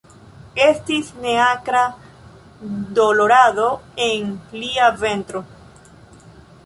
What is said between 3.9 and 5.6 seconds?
en lia ventro.